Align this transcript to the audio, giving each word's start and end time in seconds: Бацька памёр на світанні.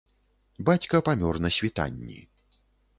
Бацька 0.69 1.03
памёр 1.09 1.41
на 1.47 1.55
світанні. 1.59 2.23